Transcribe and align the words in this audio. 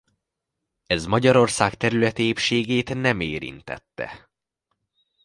Ez 0.85 1.05
Magyarország 1.05 1.73
területi 1.73 2.23
épségét 2.23 2.93
nem 3.01 3.19
érintette. 3.19 4.29